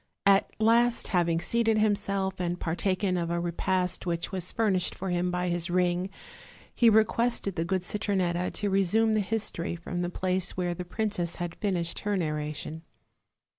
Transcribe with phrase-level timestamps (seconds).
[0.25, 5.29] At last, having seated himself, and partaken of a repast which was furnished for him
[5.29, 6.09] by his ring,
[6.73, 11.35] he requested the good Citronetta to resume the history from the place where the princess
[11.35, 12.81] had finished her narration.